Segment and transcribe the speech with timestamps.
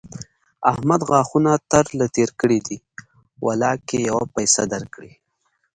[0.71, 2.77] احمد غاښونه تر له تېر کړي دي؛
[3.45, 5.11] ولاکه يوه پيسه در کړي.